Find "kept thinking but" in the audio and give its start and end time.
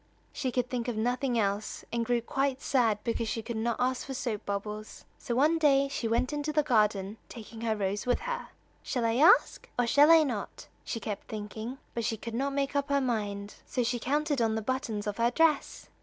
10.99-12.03